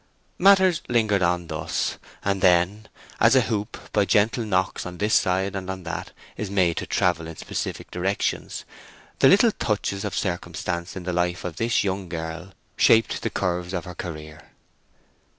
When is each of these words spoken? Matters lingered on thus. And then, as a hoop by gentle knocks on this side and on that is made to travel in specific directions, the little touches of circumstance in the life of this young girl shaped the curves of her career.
Matters 0.39 0.81
lingered 0.89 1.21
on 1.21 1.45
thus. 1.45 1.99
And 2.25 2.41
then, 2.41 2.87
as 3.19 3.35
a 3.35 3.41
hoop 3.41 3.77
by 3.93 4.03
gentle 4.03 4.43
knocks 4.43 4.83
on 4.83 4.97
this 4.97 5.13
side 5.13 5.55
and 5.55 5.69
on 5.69 5.83
that 5.83 6.09
is 6.37 6.49
made 6.49 6.77
to 6.77 6.87
travel 6.87 7.27
in 7.27 7.35
specific 7.35 7.91
directions, 7.91 8.65
the 9.19 9.27
little 9.27 9.51
touches 9.51 10.03
of 10.03 10.15
circumstance 10.15 10.95
in 10.95 11.03
the 11.03 11.13
life 11.13 11.43
of 11.43 11.57
this 11.57 11.83
young 11.83 12.09
girl 12.09 12.53
shaped 12.77 13.21
the 13.21 13.29
curves 13.29 13.75
of 13.75 13.85
her 13.85 13.93
career. 13.93 14.49